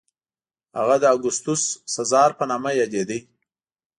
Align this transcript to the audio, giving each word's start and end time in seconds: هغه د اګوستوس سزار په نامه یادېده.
هغه 0.77 0.95
د 1.01 1.05
اګوستوس 1.15 1.63
سزار 1.95 2.29
په 2.39 2.43
نامه 2.51 2.69
یادېده. 2.79 3.17